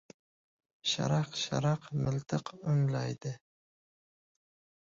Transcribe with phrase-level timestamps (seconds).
[0.91, 3.35] Sharaq-sharaq miltiq o‘nglaydi.